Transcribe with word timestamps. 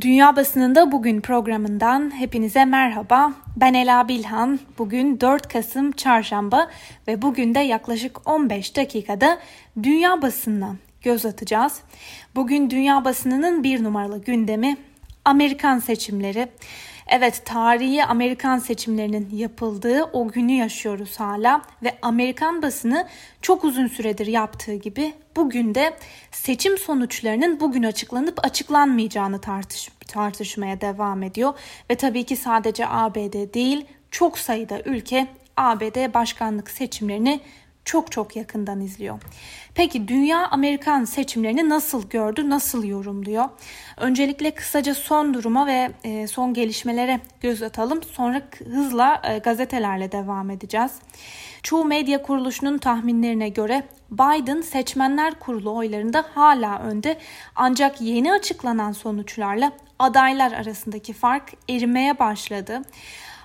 Dünya 0.00 0.36
Basınında 0.36 0.92
Bugün 0.92 1.20
programından 1.20 2.18
hepinize 2.18 2.64
merhaba. 2.64 3.32
Ben 3.56 3.74
Ela 3.74 4.08
Bilhan. 4.08 4.60
Bugün 4.78 5.20
4 5.20 5.48
Kasım 5.52 5.92
Çarşamba 5.92 6.70
ve 7.08 7.22
bugün 7.22 7.54
de 7.54 7.60
yaklaşık 7.60 8.28
15 8.28 8.76
dakikada 8.76 9.38
dünya 9.82 10.22
basınına 10.22 10.76
göz 11.02 11.26
atacağız. 11.26 11.80
Bugün 12.34 12.70
dünya 12.70 13.04
basınının 13.04 13.62
bir 13.64 13.84
numaralı 13.84 14.24
gündemi 14.24 14.76
Amerikan 15.24 15.78
seçimleri. 15.78 16.48
Evet 17.10 17.42
tarihi 17.44 18.04
Amerikan 18.04 18.58
seçimlerinin 18.58 19.28
yapıldığı 19.32 20.04
o 20.04 20.28
günü 20.28 20.52
yaşıyoruz 20.52 21.20
hala 21.20 21.62
ve 21.82 21.98
Amerikan 22.02 22.62
basını 22.62 23.08
çok 23.42 23.64
uzun 23.64 23.86
süredir 23.86 24.26
yaptığı 24.26 24.74
gibi 24.74 25.14
bugün 25.36 25.74
de 25.74 25.96
seçim 26.30 26.78
sonuçlarının 26.78 27.60
bugün 27.60 27.82
açıklanıp 27.82 28.44
açıklanmayacağını 28.44 29.40
tartış 29.40 29.88
tartışmaya 30.08 30.80
devam 30.80 31.22
ediyor. 31.22 31.54
Ve 31.90 31.94
tabii 31.94 32.24
ki 32.24 32.36
sadece 32.36 32.86
ABD 32.86 33.54
değil 33.54 33.86
çok 34.10 34.38
sayıda 34.38 34.80
ülke 34.84 35.26
ABD 35.56 36.14
başkanlık 36.14 36.70
seçimlerini 36.70 37.40
çok 37.84 38.12
çok 38.12 38.36
yakından 38.36 38.80
izliyor. 38.80 39.18
Peki 39.74 40.08
dünya 40.08 40.46
Amerikan 40.46 41.04
seçimlerini 41.04 41.68
nasıl 41.68 42.08
gördü, 42.08 42.50
nasıl 42.50 42.84
yorumluyor? 42.84 43.44
Öncelikle 43.96 44.50
kısaca 44.50 44.94
son 44.94 45.34
duruma 45.34 45.66
ve 45.66 45.90
e, 46.04 46.26
son 46.26 46.54
gelişmelere 46.54 47.20
göz 47.40 47.62
atalım. 47.62 48.02
Sonra 48.02 48.42
hızla 48.64 49.22
e, 49.24 49.38
gazetelerle 49.38 50.12
devam 50.12 50.50
edeceğiz. 50.50 50.92
Çoğu 51.62 51.84
medya 51.84 52.22
kuruluşunun 52.22 52.78
tahminlerine 52.78 53.48
göre 53.48 53.82
Biden 54.10 54.60
seçmenler 54.60 55.34
kurulu 55.34 55.76
oylarında 55.76 56.24
hala 56.34 56.78
önde 56.78 57.18
ancak 57.56 58.00
yeni 58.00 58.32
açıklanan 58.32 58.92
sonuçlarla 58.92 59.72
adaylar 59.98 60.52
arasındaki 60.52 61.12
fark 61.12 61.52
erimeye 61.68 62.18
başladı. 62.18 62.82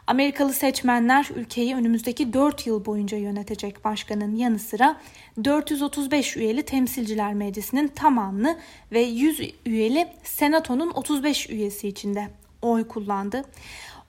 Amerikalı 0.07 0.53
seçmenler 0.53 1.29
ülkeyi 1.35 1.75
önümüzdeki 1.75 2.33
4 2.33 2.67
yıl 2.67 2.85
boyunca 2.85 3.17
yönetecek 3.17 3.85
başkanın 3.85 4.35
yanı 4.35 4.59
sıra 4.59 4.97
435 5.43 6.37
üyeli 6.37 6.63
temsilciler 6.63 7.33
meclisinin 7.33 7.87
tamamını 7.87 8.57
ve 8.91 8.99
100 9.01 9.41
üyeli 9.65 10.07
senatonun 10.23 10.91
35 10.91 11.49
üyesi 11.49 11.87
içinde 11.87 12.27
oy 12.61 12.87
kullandı. 12.87 13.43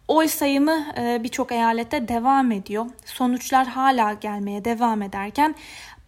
Oy 0.08 0.28
sayımı 0.28 0.86
e, 0.98 1.20
birçok 1.22 1.52
eyalette 1.52 2.08
devam 2.08 2.52
ediyor. 2.52 2.86
Sonuçlar 3.04 3.66
hala 3.66 4.12
gelmeye 4.12 4.64
devam 4.64 5.02
ederken 5.02 5.54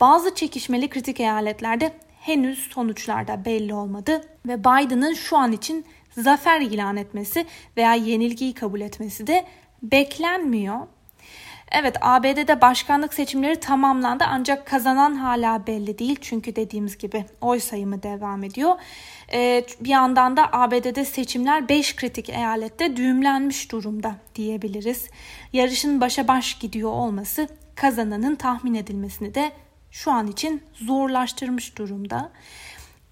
bazı 0.01 0.35
çekişmeli 0.35 0.89
kritik 0.89 1.21
eyaletlerde 1.21 1.93
henüz 2.21 2.59
sonuçlarda 2.59 3.45
belli 3.45 3.75
olmadı 3.75 4.21
ve 4.47 4.61
Biden'ın 4.61 5.15
şu 5.15 5.37
an 5.37 5.53
için 5.53 5.85
zafer 6.11 6.61
ilan 6.61 6.97
etmesi 6.97 7.47
veya 7.77 7.95
yenilgiyi 7.95 8.55
kabul 8.55 8.81
etmesi 8.81 9.27
de 9.27 9.45
beklenmiyor. 9.83 10.87
Evet 11.73 11.97
ABD'de 12.01 12.61
başkanlık 12.61 13.15
seçimleri 13.15 13.61
tamamlandı 13.61 14.25
ancak 14.29 14.67
kazanan 14.67 15.15
hala 15.15 15.67
belli 15.67 15.99
değil. 15.99 16.19
Çünkü 16.21 16.57
dediğimiz 16.57 16.99
gibi 16.99 17.25
oy 17.41 17.61
sayımı 17.61 18.03
devam 18.03 18.45
ediyor. 18.45 18.75
Ee, 19.33 19.65
bir 19.81 19.89
yandan 19.89 20.37
da 20.37 20.53
ABD'de 20.53 21.05
seçimler 21.05 21.69
5 21.69 21.97
kritik 21.97 22.29
eyalette 22.29 22.97
düğümlenmiş 22.97 23.73
durumda 23.73 24.15
diyebiliriz. 24.35 25.09
Yarışın 25.53 26.01
başa 26.01 26.29
baş 26.29 26.59
gidiyor 26.59 26.91
olması 26.91 27.49
kazananın 27.75 28.35
tahmin 28.35 28.75
edilmesini 28.75 29.35
de 29.35 29.53
şu 29.91 30.11
an 30.11 30.27
için 30.27 30.63
zorlaştırmış 30.75 31.79
durumda. 31.79 32.31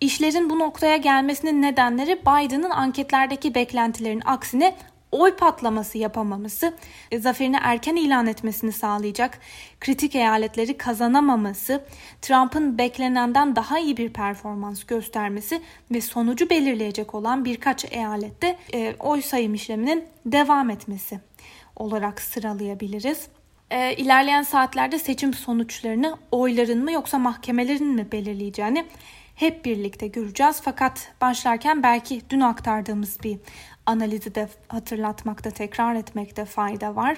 İşlerin 0.00 0.50
bu 0.50 0.58
noktaya 0.58 0.96
gelmesinin 0.96 1.62
nedenleri 1.62 2.20
Biden'ın 2.20 2.70
anketlerdeki 2.70 3.54
beklentilerin 3.54 4.22
aksine 4.24 4.76
oy 5.12 5.36
patlaması 5.36 5.98
yapamaması, 5.98 6.74
e, 7.10 7.18
zaferini 7.18 7.56
erken 7.62 7.96
ilan 7.96 8.26
etmesini 8.26 8.72
sağlayacak 8.72 9.38
kritik 9.80 10.14
eyaletleri 10.14 10.76
kazanamaması, 10.76 11.84
Trump'ın 12.22 12.78
beklenenden 12.78 13.56
daha 13.56 13.78
iyi 13.78 13.96
bir 13.96 14.12
performans 14.12 14.84
göstermesi 14.84 15.62
ve 15.90 16.00
sonucu 16.00 16.50
belirleyecek 16.50 17.14
olan 17.14 17.44
birkaç 17.44 17.84
eyalette 17.92 18.56
e, 18.74 18.94
oy 18.98 19.22
sayım 19.22 19.54
işleminin 19.54 20.04
devam 20.26 20.70
etmesi 20.70 21.20
olarak 21.76 22.20
sıralayabiliriz. 22.20 23.28
E, 23.70 23.94
ilerleyen 23.96 24.42
saatlerde 24.42 24.98
seçim 24.98 25.34
sonuçlarını 25.34 26.16
oyların 26.30 26.84
mı 26.84 26.92
yoksa 26.92 27.18
mahkemelerin 27.18 27.94
mi 27.94 28.12
belirleyeceğini 28.12 28.86
hep 29.36 29.64
birlikte 29.64 30.06
göreceğiz. 30.06 30.60
Fakat 30.64 31.12
başlarken 31.20 31.82
belki 31.82 32.22
dün 32.30 32.40
aktardığımız 32.40 33.22
bir 33.22 33.38
analizi 33.86 34.34
de 34.34 34.48
hatırlatmakta, 34.68 35.50
tekrar 35.50 35.94
etmekte 35.94 36.44
fayda 36.44 36.96
var. 36.96 37.16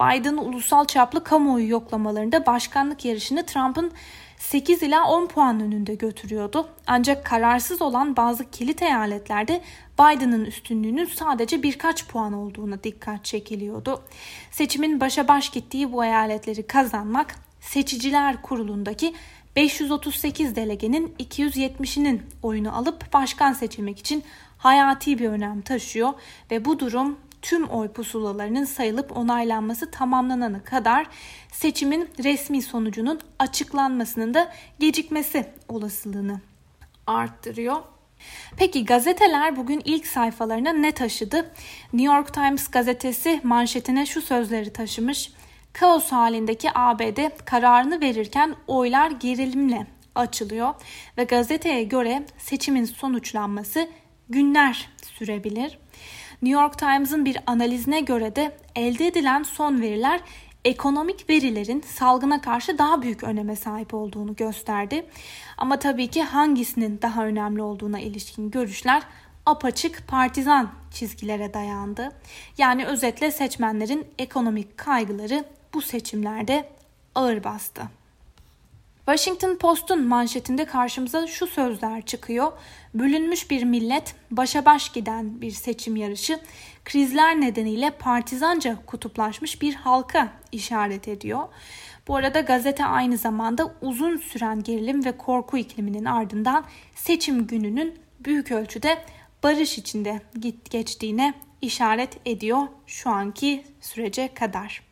Biden 0.00 0.36
ulusal 0.36 0.84
çaplı 0.84 1.24
kamuoyu 1.24 1.68
yoklamalarında 1.68 2.46
başkanlık 2.46 3.04
yarışını 3.04 3.46
Trump'ın 3.46 3.92
8 4.38 4.82
ila 4.82 5.08
10 5.08 5.26
puan 5.26 5.60
önünde 5.60 5.94
götürüyordu. 5.94 6.68
Ancak 6.86 7.26
kararsız 7.26 7.82
olan 7.82 8.16
bazı 8.16 8.50
kilit 8.50 8.82
eyaletlerde 8.82 9.60
Biden'ın 9.98 10.44
üstünlüğünün 10.44 11.04
sadece 11.04 11.62
birkaç 11.62 12.06
puan 12.06 12.32
olduğuna 12.32 12.84
dikkat 12.84 13.24
çekiliyordu. 13.24 14.02
Seçimin 14.50 15.00
başa 15.00 15.28
baş 15.28 15.50
gittiği 15.50 15.92
bu 15.92 16.04
eyaletleri 16.04 16.66
kazanmak 16.66 17.34
seçiciler 17.60 18.42
kurulundaki 18.42 19.14
538 19.56 20.56
delegenin 20.56 21.14
270'inin 21.18 22.22
oyunu 22.42 22.76
alıp 22.76 23.12
başkan 23.12 23.52
seçilmek 23.52 23.98
için 23.98 24.24
hayati 24.58 25.18
bir 25.18 25.28
önem 25.28 25.60
taşıyor 25.60 26.12
ve 26.50 26.64
bu 26.64 26.78
durum 26.78 27.18
tüm 27.42 27.68
oy 27.68 27.88
pusulalarının 27.88 28.64
sayılıp 28.64 29.16
onaylanması 29.16 29.90
tamamlanana 29.90 30.64
kadar 30.64 31.06
seçimin 31.52 32.08
resmi 32.24 32.62
sonucunun 32.62 33.20
açıklanmasının 33.38 34.34
da 34.34 34.52
gecikmesi 34.78 35.46
olasılığını 35.68 36.40
arttırıyor. 37.06 37.76
Peki 38.56 38.84
gazeteler 38.84 39.56
bugün 39.56 39.82
ilk 39.84 40.06
sayfalarına 40.06 40.72
ne 40.72 40.92
taşıdı? 40.92 41.50
New 41.92 42.14
York 42.14 42.34
Times 42.34 42.68
gazetesi 42.68 43.40
manşetine 43.44 44.06
şu 44.06 44.20
sözleri 44.22 44.72
taşımış. 44.72 45.32
Kaos 45.72 46.12
halindeki 46.12 46.70
ABD 46.74 47.44
kararını 47.44 48.00
verirken 48.00 48.54
oylar 48.66 49.10
gerilimle 49.10 49.86
açılıyor 50.14 50.74
ve 51.18 51.24
gazeteye 51.24 51.84
göre 51.84 52.22
seçimin 52.38 52.84
sonuçlanması 52.84 53.88
günler 54.28 54.88
sürebilir. 55.02 55.78
New 56.42 56.62
York 56.62 56.78
Times'ın 56.78 57.24
bir 57.24 57.38
analizine 57.46 58.00
göre 58.00 58.36
de 58.36 58.56
elde 58.76 59.06
edilen 59.06 59.42
son 59.42 59.80
veriler 59.80 60.20
ekonomik 60.64 61.30
verilerin 61.30 61.80
salgına 61.80 62.40
karşı 62.40 62.78
daha 62.78 63.02
büyük 63.02 63.24
öneme 63.24 63.56
sahip 63.56 63.94
olduğunu 63.94 64.36
gösterdi. 64.36 65.06
Ama 65.58 65.78
tabii 65.78 66.06
ki 66.06 66.22
hangisinin 66.22 66.98
daha 67.02 67.26
önemli 67.26 67.62
olduğuna 67.62 68.00
ilişkin 68.00 68.50
görüşler 68.50 69.02
apaçık 69.46 70.08
partizan 70.08 70.70
çizgilere 70.94 71.54
dayandı. 71.54 72.12
Yani 72.58 72.86
özetle 72.86 73.30
seçmenlerin 73.30 74.06
ekonomik 74.18 74.78
kaygıları 74.78 75.44
bu 75.74 75.82
seçimlerde 75.82 76.68
ağır 77.14 77.44
bastı. 77.44 77.82
Washington 79.06 79.56
Post'un 79.56 80.06
manşetinde 80.06 80.64
karşımıza 80.64 81.26
şu 81.26 81.46
sözler 81.46 82.02
çıkıyor. 82.02 82.52
Bölünmüş 82.94 83.50
bir 83.50 83.62
millet, 83.62 84.14
başa 84.30 84.64
baş 84.64 84.92
giden 84.92 85.40
bir 85.40 85.50
seçim 85.50 85.96
yarışı, 85.96 86.40
krizler 86.84 87.40
nedeniyle 87.40 87.90
partizanca 87.90 88.78
kutuplaşmış 88.86 89.62
bir 89.62 89.74
halka 89.74 90.28
işaret 90.52 91.08
ediyor. 91.08 91.48
Bu 92.08 92.16
arada 92.16 92.40
gazete 92.40 92.84
aynı 92.84 93.16
zamanda 93.16 93.74
uzun 93.82 94.16
süren 94.16 94.62
gerilim 94.62 95.04
ve 95.04 95.16
korku 95.16 95.58
ikliminin 95.58 96.04
ardından 96.04 96.64
seçim 96.94 97.46
gününün 97.46 97.98
büyük 98.20 98.52
ölçüde 98.52 99.04
barış 99.42 99.78
içinde 99.78 100.20
geçtiğine 100.70 101.34
işaret 101.62 102.16
ediyor 102.26 102.62
şu 102.86 103.10
anki 103.10 103.64
sürece 103.80 104.34
kadar. 104.34 104.89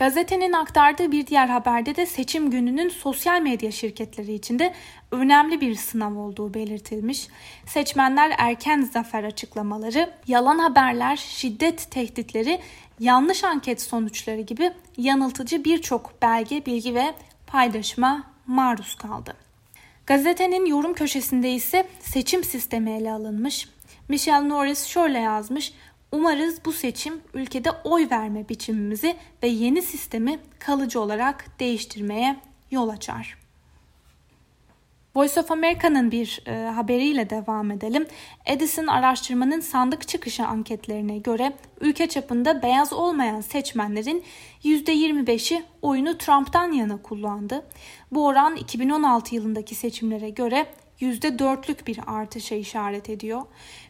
Gazetenin 0.00 0.52
aktardığı 0.52 1.12
bir 1.12 1.26
diğer 1.26 1.48
haberde 1.48 1.96
de 1.96 2.06
seçim 2.06 2.50
gününün 2.50 2.88
sosyal 2.88 3.40
medya 3.40 3.70
şirketleri 3.70 4.34
içinde 4.34 4.74
önemli 5.10 5.60
bir 5.60 5.74
sınav 5.74 6.16
olduğu 6.16 6.54
belirtilmiş. 6.54 7.28
Seçmenler 7.66 8.32
erken 8.38 8.82
zafer 8.82 9.24
açıklamaları, 9.24 10.10
yalan 10.26 10.58
haberler, 10.58 11.16
şiddet 11.16 11.90
tehditleri, 11.90 12.60
yanlış 13.00 13.44
anket 13.44 13.82
sonuçları 13.82 14.40
gibi 14.40 14.72
yanıltıcı 14.96 15.64
birçok 15.64 16.22
belge, 16.22 16.66
bilgi 16.66 16.94
ve 16.94 17.14
paylaşıma 17.46 18.22
maruz 18.46 18.94
kaldı. 18.94 19.34
Gazetenin 20.06 20.66
yorum 20.66 20.94
köşesinde 20.94 21.52
ise 21.52 21.86
seçim 22.00 22.44
sistemi 22.44 22.90
ele 22.90 23.12
alınmış. 23.12 23.68
Michelle 24.08 24.48
Norris 24.48 24.86
şöyle 24.86 25.18
yazmış. 25.18 25.72
Umarız 26.12 26.64
bu 26.64 26.72
seçim 26.72 27.20
ülkede 27.34 27.70
oy 27.70 28.08
verme 28.10 28.48
biçimimizi 28.48 29.16
ve 29.42 29.48
yeni 29.48 29.82
sistemi 29.82 30.38
kalıcı 30.58 31.00
olarak 31.00 31.60
değiştirmeye 31.60 32.36
yol 32.70 32.88
açar. 32.88 33.38
Voice 35.16 35.40
of 35.40 35.50
America'nın 35.50 36.10
bir 36.10 36.42
e, 36.46 36.70
haberiyle 36.70 37.30
devam 37.30 37.70
edelim. 37.70 38.06
Edison 38.46 38.86
araştırmanın 38.86 39.60
sandık 39.60 40.08
çıkışı 40.08 40.46
anketlerine 40.46 41.18
göre 41.18 41.52
ülke 41.80 42.08
çapında 42.08 42.62
beyaz 42.62 42.92
olmayan 42.92 43.40
seçmenlerin 43.40 44.24
%25'i 44.64 45.64
oyunu 45.82 46.18
Trump'tan 46.18 46.72
yana 46.72 47.02
kullandı. 47.02 47.66
Bu 48.12 48.26
oran 48.26 48.56
2016 48.56 49.34
yılındaki 49.34 49.74
seçimlere 49.74 50.30
göre 50.30 50.66
%4'lük 51.00 51.86
bir 51.86 51.98
artışa 52.06 52.54
işaret 52.54 53.10
ediyor. 53.10 53.42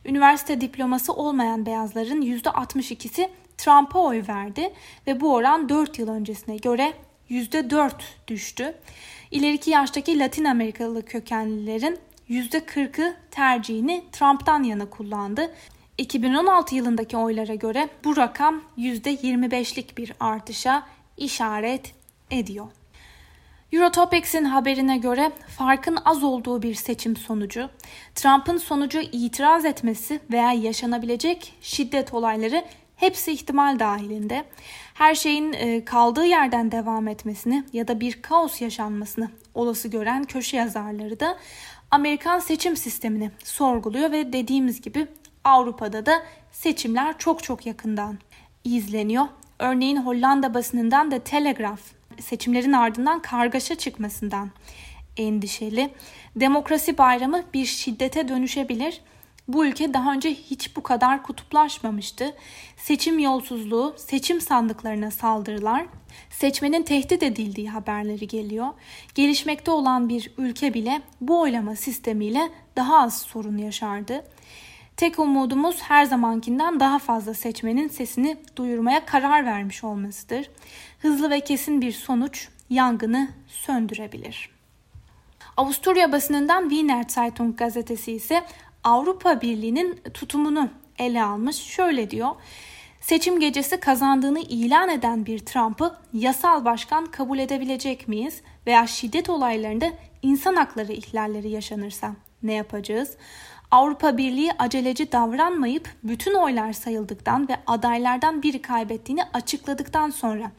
Üniversite 0.04 0.60
diploması 0.60 1.12
olmayan 1.12 1.66
beyazların 1.66 2.22
%62'si 2.22 3.28
Trump'a 3.58 3.98
oy 3.98 4.22
verdi 4.28 4.72
ve 5.06 5.20
bu 5.20 5.34
oran 5.34 5.68
4 5.68 5.98
yıl 5.98 6.08
öncesine 6.08 6.56
göre 6.56 6.92
%4 7.30 7.92
düştü. 8.28 8.74
İleriki 9.30 9.70
yaştaki 9.70 10.18
Latin 10.18 10.44
Amerikalı 10.44 11.04
kökenlilerin 11.04 11.98
%40'ı 12.30 13.16
tercihini 13.30 14.04
Trump'tan 14.12 14.62
yana 14.62 14.90
kullandı. 14.90 15.54
2016 15.98 16.74
yılındaki 16.74 17.16
oylara 17.16 17.54
göre 17.54 17.88
bu 18.04 18.16
rakam 18.16 18.62
%25'lik 18.78 19.98
bir 19.98 20.12
artışa 20.20 20.86
işaret 21.16 21.94
ediyor. 22.30 22.66
Eurotopics'in 23.72 24.44
haberine 24.44 24.98
göre 24.98 25.32
farkın 25.58 25.98
az 26.04 26.24
olduğu 26.24 26.62
bir 26.62 26.74
seçim 26.74 27.16
sonucu, 27.16 27.70
Trump'ın 28.14 28.56
sonucu 28.56 29.00
itiraz 29.00 29.64
etmesi 29.64 30.20
veya 30.30 30.52
yaşanabilecek 30.52 31.54
şiddet 31.60 32.14
olayları 32.14 32.64
hepsi 32.96 33.32
ihtimal 33.32 33.78
dahilinde 33.78 34.44
her 34.94 35.14
şeyin 35.14 35.52
e, 35.52 35.84
kaldığı 35.84 36.24
yerden 36.24 36.72
devam 36.72 37.08
etmesini 37.08 37.64
ya 37.72 37.88
da 37.88 38.00
bir 38.00 38.22
kaos 38.22 38.60
yaşanmasını 38.60 39.30
olası 39.54 39.88
gören 39.88 40.24
köşe 40.24 40.56
yazarları 40.56 41.20
da 41.20 41.38
Amerikan 41.90 42.38
seçim 42.38 42.76
sistemini 42.76 43.30
sorguluyor 43.44 44.12
ve 44.12 44.32
dediğimiz 44.32 44.80
gibi 44.80 45.06
Avrupa'da 45.44 46.06
da 46.06 46.22
seçimler 46.52 47.18
çok 47.18 47.42
çok 47.42 47.66
yakından 47.66 48.18
izleniyor. 48.64 49.26
Örneğin 49.58 49.96
Hollanda 49.96 50.54
basınından 50.54 51.10
da 51.10 51.18
Telegraph 51.18 51.99
seçimlerin 52.20 52.72
ardından 52.72 53.22
kargaşa 53.22 53.74
çıkmasından 53.74 54.50
endişeli. 55.16 55.90
Demokrasi 56.36 56.98
bayramı 56.98 57.44
bir 57.54 57.66
şiddete 57.66 58.28
dönüşebilir 58.28 59.00
bu 59.52 59.66
ülke 59.66 59.94
daha 59.94 60.12
önce 60.12 60.34
hiç 60.34 60.76
bu 60.76 60.82
kadar 60.82 61.22
kutuplaşmamıştı. 61.22 62.34
Seçim 62.76 63.18
yolsuzluğu, 63.18 63.94
seçim 63.96 64.40
sandıklarına 64.40 65.10
saldırılar, 65.10 65.86
seçmenin 66.30 66.82
tehdit 66.82 67.22
edildiği 67.22 67.70
haberleri 67.70 68.28
geliyor. 68.28 68.68
Gelişmekte 69.14 69.70
olan 69.70 70.08
bir 70.08 70.32
ülke 70.38 70.74
bile 70.74 71.02
bu 71.20 71.40
oylama 71.40 71.76
sistemiyle 71.76 72.50
daha 72.76 73.02
az 73.02 73.22
sorun 73.22 73.58
yaşardı. 73.58 74.24
Tek 75.00 75.18
umudumuz 75.18 75.82
her 75.82 76.04
zamankinden 76.04 76.80
daha 76.80 76.98
fazla 76.98 77.34
seçmenin 77.34 77.88
sesini 77.88 78.36
duyurmaya 78.56 79.06
karar 79.06 79.44
vermiş 79.44 79.84
olmasıdır. 79.84 80.50
Hızlı 80.98 81.30
ve 81.30 81.40
kesin 81.40 81.80
bir 81.80 81.92
sonuç 81.92 82.48
yangını 82.70 83.28
söndürebilir. 83.46 84.50
Avusturya 85.56 86.12
basınından 86.12 86.68
Wiener 86.68 87.04
Zeitung 87.08 87.56
gazetesi 87.56 88.12
ise 88.12 88.44
Avrupa 88.84 89.40
Birliği'nin 89.40 90.00
tutumunu 90.14 90.68
ele 90.98 91.22
almış. 91.22 91.56
Şöyle 91.56 92.10
diyor. 92.10 92.30
Seçim 93.00 93.40
gecesi 93.40 93.80
kazandığını 93.80 94.40
ilan 94.40 94.88
eden 94.88 95.26
bir 95.26 95.38
Trump'ı 95.38 95.94
yasal 96.12 96.64
başkan 96.64 97.06
kabul 97.06 97.38
edebilecek 97.38 98.08
miyiz? 98.08 98.42
Veya 98.66 98.86
şiddet 98.86 99.30
olaylarında 99.30 99.90
insan 100.22 100.56
hakları 100.56 100.92
ihlalleri 100.92 101.50
yaşanırsa 101.50 102.12
ne 102.42 102.52
yapacağız? 102.52 103.16
Avrupa 103.70 104.18
Birliği 104.18 104.52
aceleci 104.58 105.12
davranmayıp 105.12 105.88
bütün 106.04 106.34
oylar 106.34 106.72
sayıldıktan 106.72 107.48
ve 107.48 107.56
adaylardan 107.66 108.42
biri 108.42 108.62
kaybettiğini 108.62 109.24
açıkladıktan 109.32 110.10
sonra 110.10 110.52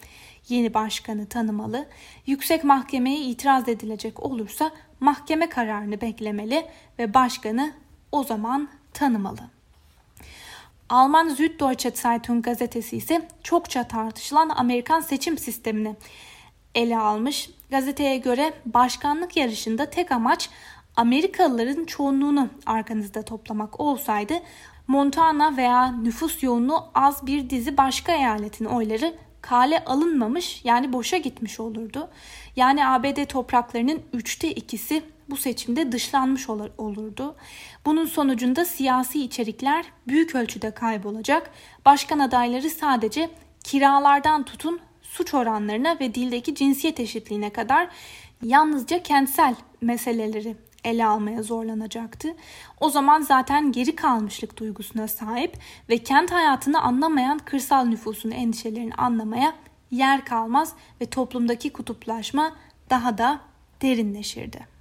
yeni 0.49 0.73
başkanı 0.73 1.25
tanımalı. 1.25 1.85
Yüksek 2.25 2.63
mahkemeye 2.63 3.19
itiraz 3.19 3.69
edilecek 3.69 4.19
olursa 4.19 4.71
mahkeme 4.99 5.49
kararını 5.49 6.01
beklemeli 6.01 6.65
ve 6.99 7.13
başkanı 7.13 7.73
o 8.11 8.23
zaman 8.23 8.69
tanımalı. 8.93 9.41
Alman 10.89 11.29
Süddeutsche 11.29 11.91
Zeitung 11.91 12.45
gazetesi 12.45 12.97
ise 12.97 13.27
çokça 13.43 13.87
tartışılan 13.87 14.49
Amerikan 14.49 14.99
seçim 14.99 15.37
sistemini 15.37 15.95
ele 16.75 16.97
almış. 16.97 17.49
Gazeteye 17.69 18.17
göre 18.17 18.53
başkanlık 18.65 19.37
yarışında 19.37 19.89
tek 19.89 20.11
amaç 20.11 20.49
Amerikalıların 20.95 21.85
çoğunluğunu 21.85 22.49
arkanızda 22.65 23.21
toplamak 23.21 23.79
olsaydı 23.79 24.33
Montana 24.87 25.57
veya 25.57 25.91
nüfus 25.91 26.43
yoğunluğu 26.43 26.83
az 26.95 27.25
bir 27.25 27.49
dizi 27.49 27.77
başka 27.77 28.11
eyaletin 28.11 28.65
oyları 28.65 29.15
kale 29.41 29.85
alınmamış 29.85 30.61
yani 30.63 30.93
boşa 30.93 31.17
gitmiş 31.17 31.59
olurdu. 31.59 32.09
Yani 32.55 32.87
ABD 32.87 33.25
topraklarının 33.25 34.01
üçte 34.13 34.51
ikisi 34.51 35.03
bu 35.29 35.37
seçimde 35.37 35.91
dışlanmış 35.91 36.49
olurdu. 36.77 37.35
Bunun 37.85 38.05
sonucunda 38.05 38.65
siyasi 38.65 39.23
içerikler 39.23 39.85
büyük 40.07 40.35
ölçüde 40.35 40.71
kaybolacak. 40.71 41.51
Başkan 41.85 42.19
adayları 42.19 42.69
sadece 42.69 43.29
kiralardan 43.63 44.43
tutun 44.43 44.79
suç 45.01 45.33
oranlarına 45.33 45.99
ve 45.99 46.15
dildeki 46.15 46.55
cinsiyet 46.55 46.99
eşitliğine 46.99 47.49
kadar 47.49 47.87
yalnızca 48.43 49.03
kentsel 49.03 49.55
meseleleri 49.81 50.55
ele 50.83 51.05
almaya 51.05 51.43
zorlanacaktı. 51.43 52.35
O 52.79 52.89
zaman 52.89 53.21
zaten 53.21 53.71
geri 53.71 53.95
kalmışlık 53.95 54.57
duygusuna 54.57 55.07
sahip 55.07 55.57
ve 55.89 55.97
kent 55.97 56.31
hayatını 56.31 56.81
anlamayan 56.81 57.37
kırsal 57.37 57.85
nüfusun 57.85 58.31
endişelerini 58.31 58.93
anlamaya 58.93 59.53
yer 59.91 60.25
kalmaz 60.25 60.73
ve 61.01 61.05
toplumdaki 61.05 61.73
kutuplaşma 61.73 62.55
daha 62.89 63.17
da 63.17 63.39
derinleşirdi. 63.81 64.71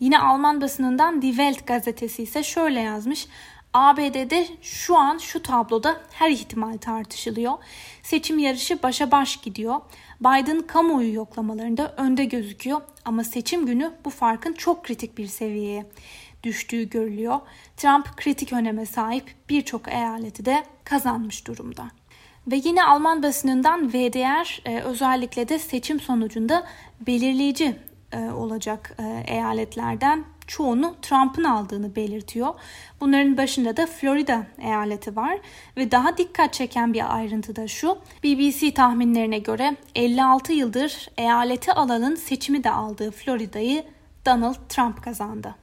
Yine 0.00 0.18
Alman 0.18 0.60
basınından 0.60 1.22
Die 1.22 1.30
Welt 1.30 1.66
gazetesi 1.66 2.22
ise 2.22 2.42
şöyle 2.42 2.80
yazmış. 2.80 3.26
ABD'de 3.74 4.46
şu 4.62 4.96
an 4.96 5.18
şu 5.18 5.42
tabloda 5.42 6.00
her 6.12 6.30
ihtimal 6.30 6.76
tartışılıyor. 6.76 7.52
Seçim 8.02 8.38
yarışı 8.38 8.82
başa 8.82 9.10
baş 9.10 9.36
gidiyor. 9.36 9.80
Biden 10.20 10.62
kamuoyu 10.62 11.14
yoklamalarında 11.14 11.94
önde 11.96 12.24
gözüküyor 12.24 12.80
ama 13.04 13.24
seçim 13.24 13.66
günü 13.66 13.92
bu 14.04 14.10
farkın 14.10 14.52
çok 14.52 14.84
kritik 14.84 15.18
bir 15.18 15.26
seviyeye 15.26 15.86
düştüğü 16.42 16.90
görülüyor. 16.90 17.40
Trump 17.76 18.16
kritik 18.16 18.52
öneme 18.52 18.86
sahip 18.86 19.34
birçok 19.48 19.88
eyaleti 19.88 20.44
de 20.44 20.64
kazanmış 20.84 21.46
durumda. 21.46 21.90
Ve 22.46 22.60
yine 22.64 22.84
Alman 22.84 23.22
basınından 23.22 23.88
VDR 23.88 24.62
e, 24.64 24.80
özellikle 24.80 25.48
de 25.48 25.58
seçim 25.58 26.00
sonucunda 26.00 26.66
belirleyici 27.06 27.76
e, 28.12 28.18
olacak 28.18 28.96
e, 28.98 29.34
eyaletlerden 29.34 30.24
çoğunu 30.46 30.94
Trump'ın 31.02 31.44
aldığını 31.44 31.96
belirtiyor. 31.96 32.54
Bunların 33.00 33.36
başında 33.36 33.76
da 33.76 33.86
Florida 33.86 34.46
eyaleti 34.58 35.16
var 35.16 35.38
ve 35.76 35.90
daha 35.90 36.18
dikkat 36.18 36.52
çeken 36.52 36.94
bir 36.94 37.16
ayrıntı 37.16 37.56
da 37.56 37.68
şu. 37.68 37.98
BBC 38.24 38.74
tahminlerine 38.74 39.38
göre 39.38 39.76
56 39.94 40.52
yıldır 40.52 41.08
eyaleti 41.16 41.72
alanın 41.72 42.14
seçimi 42.14 42.64
de 42.64 42.70
aldığı 42.70 43.10
Florida'yı 43.10 43.84
Donald 44.26 44.68
Trump 44.68 45.02
kazandı. 45.02 45.54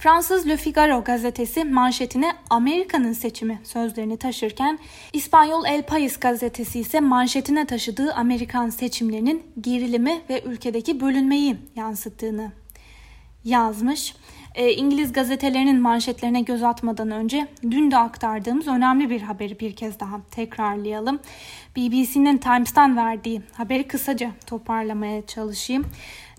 Fransız 0.00 0.48
Le 0.48 0.56
Figaro 0.56 1.04
gazetesi 1.04 1.64
manşetine 1.64 2.32
Amerika'nın 2.50 3.12
seçimi 3.12 3.60
sözlerini 3.64 4.16
taşırken 4.16 4.78
İspanyol 5.12 5.64
El 5.64 5.80
País 5.80 6.20
gazetesi 6.20 6.80
ise 6.80 7.00
manşetine 7.00 7.66
taşıdığı 7.66 8.14
Amerikan 8.14 8.70
seçimlerinin 8.70 9.42
gerilimi 9.60 10.22
ve 10.30 10.42
ülkedeki 10.42 11.00
bölünmeyi 11.00 11.56
yansıttığını 11.76 12.52
yazmış. 13.44 14.14
E, 14.54 14.72
İngiliz 14.72 15.12
gazetelerinin 15.12 15.80
manşetlerine 15.80 16.40
göz 16.40 16.62
atmadan 16.62 17.10
önce 17.10 17.48
dün 17.62 17.90
de 17.90 17.98
aktardığımız 17.98 18.68
önemli 18.68 19.10
bir 19.10 19.22
haberi 19.22 19.60
bir 19.60 19.76
kez 19.76 20.00
daha 20.00 20.20
tekrarlayalım. 20.30 21.20
BBC'nin 21.76 22.38
Times'tan 22.38 22.96
verdiği 22.96 23.42
haberi 23.52 23.88
kısaca 23.88 24.30
toparlamaya 24.46 25.26
çalışayım. 25.26 25.86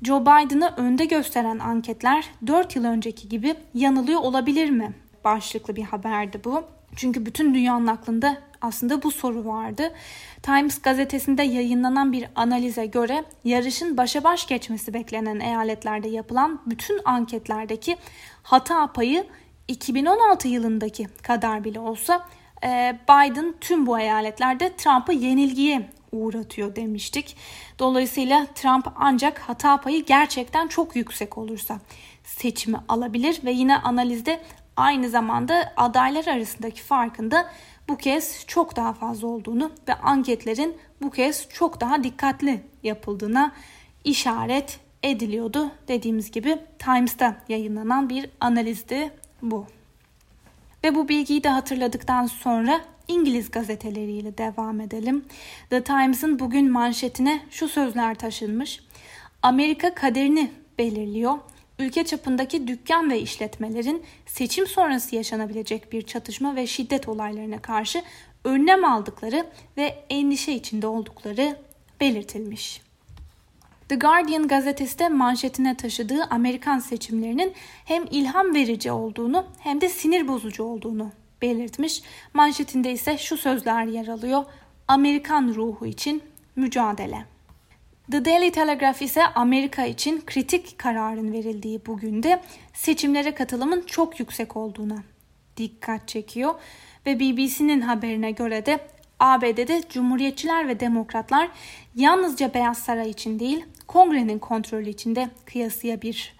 Joe 0.03 0.21
Biden'ı 0.21 0.73
önde 0.77 1.05
gösteren 1.05 1.59
anketler 1.59 2.25
4 2.47 2.75
yıl 2.75 2.85
önceki 2.85 3.29
gibi 3.29 3.55
yanılıyor 3.73 4.19
olabilir 4.19 4.69
mi? 4.69 4.93
Başlıklı 5.23 5.75
bir 5.75 5.83
haberdi 5.83 6.43
bu. 6.43 6.63
Çünkü 6.95 7.25
bütün 7.25 7.53
dünyanın 7.53 7.87
aklında 7.87 8.37
aslında 8.61 9.03
bu 9.03 9.11
soru 9.11 9.45
vardı. 9.45 9.93
Times 10.43 10.81
gazetesinde 10.81 11.43
yayınlanan 11.43 12.11
bir 12.13 12.27
analize 12.35 12.85
göre 12.85 13.23
yarışın 13.43 13.97
başa 13.97 14.23
baş 14.23 14.47
geçmesi 14.47 14.93
beklenen 14.93 15.39
eyaletlerde 15.39 16.09
yapılan 16.09 16.61
bütün 16.65 17.01
anketlerdeki 17.05 17.97
hata 18.43 18.87
payı 18.87 19.25
2016 19.67 20.47
yılındaki 20.47 21.07
kadar 21.23 21.63
bile 21.63 21.79
olsa 21.79 22.27
e, 22.63 22.99
Biden 23.09 23.55
tüm 23.61 23.85
bu 23.85 23.99
eyaletlerde 23.99 24.75
Trump'ı 24.75 25.13
yenilgiye 25.13 25.89
uğratıyor 26.11 26.75
demiştik. 26.75 27.35
Dolayısıyla 27.79 28.45
Trump 28.55 28.87
ancak 28.95 29.39
hata 29.39 29.81
payı 29.81 30.05
gerçekten 30.05 30.67
çok 30.67 30.95
yüksek 30.95 31.37
olursa 31.37 31.79
seçimi 32.23 32.77
alabilir 32.87 33.39
ve 33.43 33.51
yine 33.51 33.77
analizde 33.77 34.41
aynı 34.77 35.09
zamanda 35.09 35.73
adaylar 35.77 36.27
arasındaki 36.27 36.81
farkında 36.81 37.51
bu 37.89 37.97
kez 37.97 38.45
çok 38.47 38.75
daha 38.75 38.93
fazla 38.93 39.27
olduğunu 39.27 39.71
ve 39.87 39.93
anketlerin 39.93 40.77
bu 41.01 41.11
kez 41.11 41.49
çok 41.49 41.81
daha 41.81 42.03
dikkatli 42.03 42.63
yapıldığına 42.83 43.51
işaret 44.03 44.79
ediliyordu. 45.03 45.71
Dediğimiz 45.87 46.31
gibi 46.31 46.57
Times'ta 46.79 47.35
yayınlanan 47.49 48.09
bir 48.09 48.29
analizdi 48.39 49.11
bu. 49.41 49.65
Ve 50.83 50.95
bu 50.95 51.09
bilgiyi 51.09 51.43
de 51.43 51.49
hatırladıktan 51.49 52.25
sonra 52.25 52.81
İngiliz 53.07 53.51
gazeteleriyle 53.51 54.37
devam 54.37 54.81
edelim. 54.81 55.25
The 55.69 55.83
Times'ın 55.83 56.39
bugün 56.39 56.71
manşetine 56.71 57.41
şu 57.49 57.67
sözler 57.67 58.15
taşınmış. 58.15 58.79
Amerika 59.41 59.95
kaderini 59.95 60.51
belirliyor. 60.79 61.37
Ülke 61.81 62.03
çapındaki 62.03 62.67
dükkan 62.67 63.11
ve 63.11 63.21
işletmelerin 63.21 64.03
seçim 64.25 64.67
sonrası 64.67 65.15
yaşanabilecek 65.15 65.91
bir 65.91 66.01
çatışma 66.01 66.55
ve 66.55 66.67
şiddet 66.67 67.07
olaylarına 67.07 67.61
karşı 67.61 68.03
önlem 68.43 68.85
aldıkları 68.85 69.45
ve 69.77 70.03
endişe 70.09 70.53
içinde 70.53 70.87
oldukları 70.87 71.55
belirtilmiş. 71.99 72.81
The 73.89 73.95
Guardian 73.95 74.47
gazetesi 74.47 74.99
de 74.99 75.09
manşetine 75.09 75.77
taşıdığı 75.77 76.23
Amerikan 76.23 76.79
seçimlerinin 76.79 77.53
hem 77.85 78.05
ilham 78.11 78.53
verici 78.55 78.91
olduğunu 78.91 79.45
hem 79.59 79.81
de 79.81 79.89
sinir 79.89 80.27
bozucu 80.27 80.63
olduğunu 80.63 81.11
belirtmiş. 81.41 82.01
Manşetinde 82.33 82.91
ise 82.91 83.17
şu 83.17 83.37
sözler 83.37 83.85
yer 83.85 84.07
alıyor. 84.07 84.43
Amerikan 84.87 85.53
ruhu 85.55 85.85
için 85.85 86.23
mücadele. 86.55 87.30
The 88.09 88.25
Daily 88.25 88.51
Telegraph 88.51 89.01
ise 89.01 89.25
Amerika 89.25 89.85
için 89.85 90.21
kritik 90.25 90.79
kararın 90.79 91.33
verildiği 91.33 91.81
bugün 91.85 92.23
de 92.23 92.41
seçimlere 92.73 93.35
katılımın 93.35 93.81
çok 93.81 94.19
yüksek 94.19 94.57
olduğuna 94.57 95.03
dikkat 95.57 96.07
çekiyor 96.07 96.55
ve 97.05 97.19
BBC'nin 97.19 97.81
haberine 97.81 98.31
göre 98.31 98.65
de 98.65 98.79
ABD'de 99.19 99.83
Cumhuriyetçiler 99.89 100.67
ve 100.67 100.79
Demokratlar 100.79 101.49
yalnızca 101.95 102.53
Beyaz 102.53 102.77
Saray 102.77 103.09
için 103.09 103.39
değil, 103.39 103.65
Kongrenin 103.87 104.39
kontrolü 104.39 104.89
içinde 104.89 105.29
kıyasıya 105.45 106.01
bir 106.01 106.33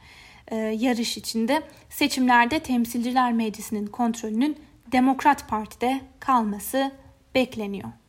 e, 0.48 0.56
yarış 0.56 1.18
içinde 1.18 1.62
seçimlerde 1.90 2.60
Temsilciler 2.60 3.34
Meclisi'nin 3.34 3.88
kontrolünün 3.88 4.58
Demokrat 4.92 5.50
Parti'de 5.50 6.02
kalması 6.20 6.92
bekleniyor. 7.36 8.01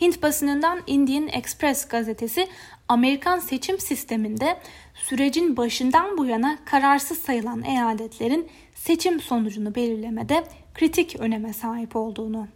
Hint 0.00 0.22
basınından 0.22 0.82
Indian 0.86 1.28
Express 1.28 1.88
gazetesi 1.88 2.48
Amerikan 2.88 3.38
seçim 3.38 3.78
sisteminde 3.78 4.58
sürecin 4.94 5.56
başından 5.56 6.18
bu 6.18 6.26
yana 6.26 6.58
kararsız 6.64 7.18
sayılan 7.18 7.62
eyaletlerin 7.62 8.48
seçim 8.74 9.20
sonucunu 9.20 9.74
belirlemede 9.74 10.44
kritik 10.74 11.16
öneme 11.18 11.52
sahip 11.52 11.96
olduğunu 11.96 12.48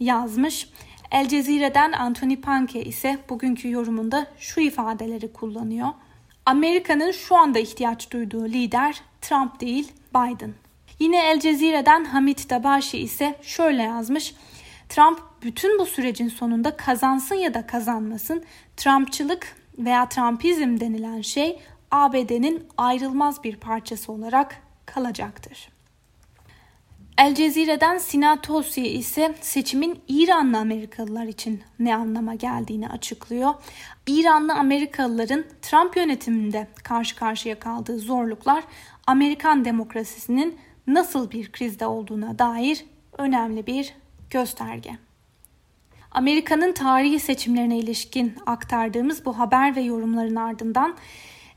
yazmış. 0.00 0.70
El 1.10 1.28
Cezire'den 1.28 1.92
Anthony 1.92 2.36
Panke 2.36 2.84
ise 2.84 3.18
bugünkü 3.28 3.70
yorumunda 3.70 4.26
şu 4.38 4.60
ifadeleri 4.60 5.32
kullanıyor. 5.32 5.88
Amerika'nın 6.46 7.10
şu 7.12 7.36
anda 7.36 7.58
ihtiyaç 7.58 8.10
duyduğu 8.10 8.44
lider 8.44 9.00
Trump 9.20 9.60
değil 9.60 9.92
Biden. 10.14 10.54
Yine 10.98 11.30
El 11.30 11.40
Cezire'den 11.40 12.04
Hamit 12.04 12.50
Dabashi 12.50 12.98
ise 12.98 13.38
şöyle 13.42 13.82
yazmış. 13.82 14.34
Trump 14.88 15.20
bütün 15.42 15.78
bu 15.78 15.86
sürecin 15.86 16.28
sonunda 16.28 16.76
kazansın 16.76 17.34
ya 17.34 17.54
da 17.54 17.66
kazanmasın 17.66 18.44
Trumpçılık 18.76 19.56
veya 19.78 20.08
Trumpizm 20.08 20.80
denilen 20.80 21.20
şey 21.20 21.60
ABD'nin 21.90 22.68
ayrılmaz 22.76 23.44
bir 23.44 23.56
parçası 23.56 24.12
olarak 24.12 24.62
kalacaktır. 24.86 25.68
El 27.18 27.34
Cezire'den 27.34 27.98
Sina 27.98 28.40
Tosi 28.40 28.88
ise 28.88 29.34
seçimin 29.40 30.00
İranlı 30.08 30.58
Amerikalılar 30.58 31.26
için 31.26 31.62
ne 31.78 31.96
anlama 31.96 32.34
geldiğini 32.34 32.88
açıklıyor. 32.88 33.54
İranlı 34.06 34.54
Amerikalıların 34.54 35.44
Trump 35.62 35.96
yönetiminde 35.96 36.66
karşı 36.82 37.16
karşıya 37.16 37.58
kaldığı 37.58 37.98
zorluklar 37.98 38.64
Amerikan 39.06 39.64
demokrasisinin 39.64 40.58
nasıl 40.86 41.30
bir 41.30 41.52
krizde 41.52 41.86
olduğuna 41.86 42.38
dair 42.38 42.84
önemli 43.18 43.66
bir 43.66 43.94
gösterge. 44.30 44.98
Amerika'nın 46.10 46.72
tarihi 46.72 47.20
seçimlerine 47.20 47.78
ilişkin 47.78 48.34
aktardığımız 48.46 49.24
bu 49.24 49.38
haber 49.38 49.76
ve 49.76 49.80
yorumların 49.80 50.36
ardından 50.36 50.96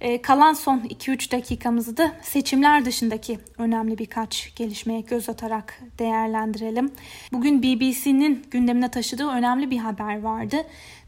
e, 0.02 0.22
kalan 0.22 0.54
son 0.54 0.80
2-3 0.80 1.32
dakikamızı 1.32 1.98
da 1.98 2.12
seçimler 2.22 2.86
dışındaki 2.86 3.40
önemli 3.58 3.98
birkaç 3.98 4.56
gelişmeye 4.56 5.02
göz 5.02 5.30
atarak 5.30 5.80
değerlendirelim. 6.00 6.92
Bugün 7.32 7.64
BBC'nin 7.64 8.46
gündemine 8.52 8.92
taşıdığı 8.92 9.28
önemli 9.28 9.72
bir 9.72 9.78
haber 9.78 10.22
vardı. 10.22 10.58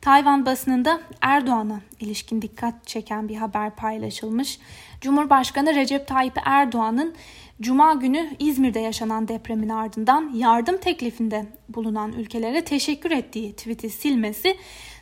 Tayvan 0.01 0.45
basınında 0.45 1.01
Erdoğan'a 1.21 1.81
ilişkin 1.99 2.41
dikkat 2.41 2.87
çeken 2.87 3.29
bir 3.29 3.35
haber 3.35 3.75
paylaşılmış. 3.75 4.59
Cumhurbaşkanı 5.01 5.75
Recep 5.75 6.07
Tayyip 6.07 6.37
Erdoğan'ın 6.45 7.15
Cuma 7.61 7.93
günü 7.93 8.29
İzmir'de 8.39 8.79
yaşanan 8.79 9.27
depremin 9.27 9.69
ardından 9.69 10.31
yardım 10.35 10.77
teklifinde 10.77 11.45
bulunan 11.69 12.11
ülkelere 12.11 12.63
teşekkür 12.63 13.11
ettiği 13.11 13.53
tweet'i 13.53 13.89
silmesi 13.89 14.57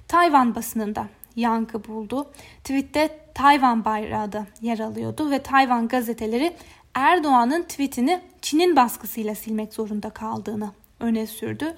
Tayvan 0.08 0.56
basınında 0.56 1.08
yankı 1.40 1.88
buldu. 1.88 2.32
Tweette 2.64 3.20
Tayvan 3.34 3.86
bayrağı 3.86 4.32
da 4.32 4.46
yer 4.62 4.80
alıyordu 4.80 5.32
ve 5.32 5.44
Tayvan 5.44 5.88
gazeteleri 5.88 6.54
Erdoğan'ın 6.94 7.64
tweetini 7.64 8.22
Çin'in 8.42 8.76
baskısıyla 8.76 9.36
silmek 9.36 9.74
zorunda 9.74 10.10
kaldığını 10.10 10.72
öne 11.00 11.28
sürdü. 11.28 11.76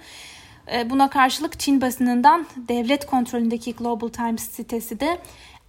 E, 0.73 0.89
buna 0.89 1.09
karşılık 1.09 1.59
Çin 1.59 1.81
basınından 1.81 2.45
devlet 2.57 3.05
kontrolündeki 3.05 3.75
Global 3.75 4.07
Times 4.07 4.49
sitesi 4.49 4.99
de 4.99 5.17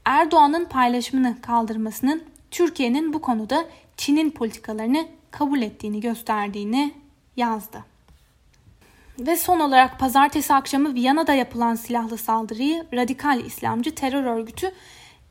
Erdoğan'ın 0.04 0.64
paylaşımını 0.64 1.40
kaldırmasının 1.40 2.22
Türkiye'nin 2.50 3.12
bu 3.12 3.20
konuda 3.20 3.64
Çin'in 3.96 4.30
politikalarını 4.30 5.06
kabul 5.30 5.62
ettiğini 5.62 6.00
gösterdiğini 6.00 6.94
yazdı. 7.36 7.91
Ve 9.18 9.36
son 9.36 9.60
olarak 9.60 9.98
pazartesi 9.98 10.54
akşamı 10.54 10.94
Viyana'da 10.94 11.34
yapılan 11.34 11.74
silahlı 11.74 12.18
saldırıyı 12.18 12.86
radikal 12.94 13.44
İslamcı 13.44 13.94
terör 13.94 14.24
örgütü 14.24 14.72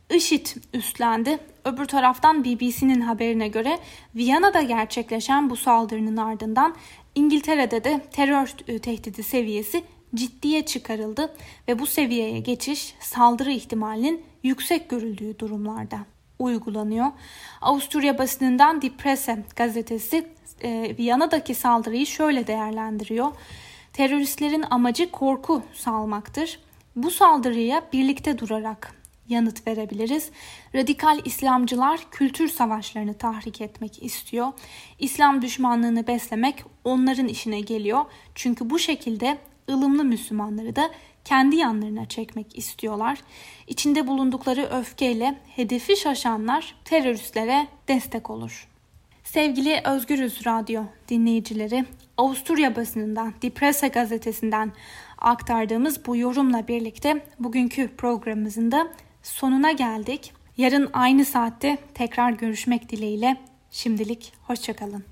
IŞİD 0.10 0.48
üstlendi. 0.74 1.40
Öbür 1.66 1.86
taraftan 1.86 2.44
BBC'nin 2.44 3.02
haberine 3.02 3.48
göre 3.48 3.80
Viyana'da 4.16 4.62
gerçekleşen 4.62 5.50
bu 5.50 5.56
saldırının 5.56 6.18
ardından 6.18 6.76
İngiltere'de 7.16 7.84
de 7.84 8.02
terör 8.12 8.48
tehdidi 8.82 9.24
seviyesi 9.24 9.84
ciddiye 10.16 10.66
çıkarıldı 10.66 11.34
ve 11.68 11.80
bu 11.80 11.86
seviyeye 11.86 12.40
geçiş 12.40 12.96
saldırı 13.00 13.52
ihtimalinin 13.52 14.24
yüksek 14.44 14.90
görüldüğü 14.90 15.40
durumlarda 15.40 16.00
uygulanıyor. 16.40 17.08
Avusturya 17.62 18.18
basınından 18.18 18.82
Die 18.82 18.92
Presse 18.98 19.44
gazetesi 19.56 20.28
e, 20.64 20.96
Viyana'daki 21.00 21.56
saldırıyı 21.56 22.06
şöyle 22.06 22.48
değerlendiriyor. 22.48 23.32
Teröristlerin 23.94 24.66
amacı 24.70 25.12
korku 25.12 25.64
salmaktır. 25.74 26.60
Bu 26.96 27.12
saldırıya 27.12 27.84
birlikte 27.94 28.38
durarak 28.38 29.02
yanıt 29.30 29.68
verebiliriz. 29.68 30.32
Radikal 30.76 31.20
İslamcılar 31.26 32.00
kültür 32.12 32.48
savaşlarını 32.48 33.14
tahrik 33.14 33.62
etmek 33.62 34.04
istiyor. 34.04 34.48
İslam 35.00 35.42
düşmanlığını 35.42 36.08
beslemek 36.08 36.64
onların 36.84 37.28
işine 37.28 37.60
geliyor. 37.60 38.06
Çünkü 38.36 38.70
bu 38.70 38.80
şekilde 38.80 39.38
ılımlı 39.70 40.04
Müslümanları 40.04 40.76
da 40.76 40.90
kendi 41.26 41.56
yanlarına 41.56 42.06
çekmek 42.06 42.58
istiyorlar. 42.58 43.20
İçinde 43.68 44.08
bulundukları 44.08 44.66
öfkeyle 44.66 45.40
hedefi 45.56 45.98
şaşanlar 45.98 46.76
teröristlere 46.86 47.68
destek 47.88 48.30
olur. 48.30 48.68
Sevgili 49.24 49.82
Özgürüz 49.86 50.46
Radyo 50.46 50.84
dinleyicileri, 51.08 51.86
Avusturya 52.22 52.75
basınından, 52.75 53.34
Die 53.42 53.50
Presse 53.50 53.88
gazetesinden 53.88 54.72
aktardığımız 55.18 56.06
bu 56.06 56.16
yorumla 56.16 56.68
birlikte 56.68 57.25
bugünkü 57.40 57.96
programımızın 57.96 58.72
da 58.72 58.88
sonuna 59.24 59.72
geldik. 59.72 60.34
Yarın 60.58 60.90
aynı 60.94 61.25
saatte 61.25 61.78
tekrar 61.94 62.32
görüşmek 62.32 62.90
dileğiyle. 62.90 63.38
Şimdilik 63.72 64.34
hoşçakalın. 64.48 65.11